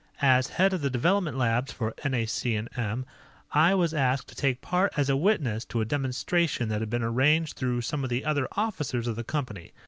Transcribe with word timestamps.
"As 0.23 0.47
head 0.47 0.73
of 0.73 0.81
the 0.81 0.89
development 0.89 1.37
labs 1.37 1.71
for 1.71 1.93
NAC&M, 2.03 3.05
I 3.51 3.75
was 3.75 3.93
asked 3.93 4.29
to 4.29 4.35
take 4.35 4.59
part 4.59 4.91
as 4.97 5.11
a 5.11 5.15
witness 5.15 5.63
to 5.65 5.79
a 5.81 5.85
demonstration 5.85 6.69
that 6.69 6.81
had 6.81 6.89
been 6.89 7.03
arranged 7.03 7.55
through 7.55 7.81
some 7.81 8.03
of 8.03 8.09
the 8.09 8.25
other 8.25 8.47
officers 8.53 9.05
of 9.05 9.15
the 9.15 9.23
company. 9.23 9.73